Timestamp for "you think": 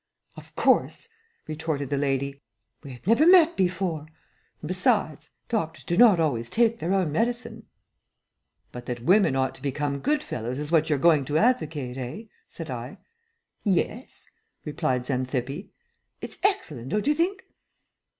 17.05-17.43